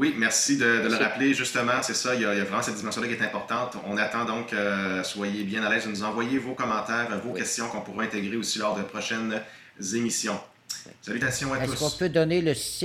[0.00, 1.34] Oui, merci de, le rappeler.
[1.34, 3.76] Justement, c'est ça, il y, a, vraiment cette dimension-là qui est importante.
[3.86, 7.68] On attend donc, euh, soyez bien à l'aise de nous envoyer vos commentaires, vos questions
[7.68, 9.42] qu'on pourra intégrer aussi lors de prochaines
[9.94, 10.40] émissions.
[11.02, 11.74] Salutations à tous.
[11.74, 12.40] Est-ce qu'on peut donner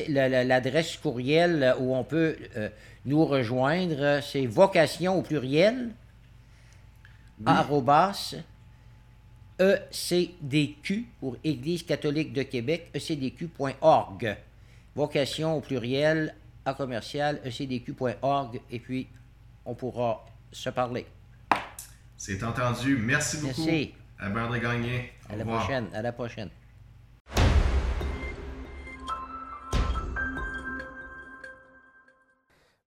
[0.09, 2.67] l'adresse courriel où on peut euh,
[3.05, 4.19] nous rejoindre?
[4.21, 5.91] C'est vocation au pluriel,
[7.45, 8.35] arrobas,
[9.57, 14.35] ECDQ pour Église catholique de Québec, ecdq.org.
[14.97, 16.35] Vocation au pluriel,
[16.65, 19.07] à commercial ecdq.org et puis
[19.65, 21.05] on pourra se parler.
[22.17, 22.97] C'est entendu.
[22.97, 23.65] Merci beaucoup.
[23.65, 23.93] Merci.
[24.21, 25.11] André Gagné.
[25.29, 25.87] À la prochaine.
[25.93, 26.49] À la prochaine.